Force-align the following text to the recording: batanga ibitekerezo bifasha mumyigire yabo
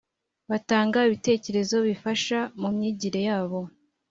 batanga 0.49 0.97
ibitekerezo 1.07 1.75
bifasha 1.87 2.37
mumyigire 2.59 3.19
yabo 3.27 3.59